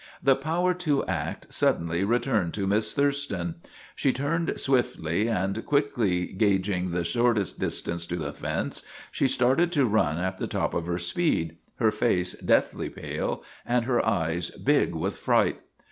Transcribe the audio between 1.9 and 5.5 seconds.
returned to Miss Thurston. She turned swiftly,